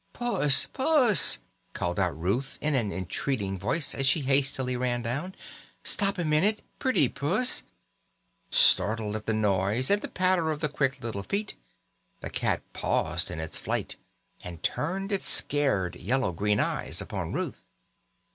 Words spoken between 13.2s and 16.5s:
in its flight and turned its scared yellow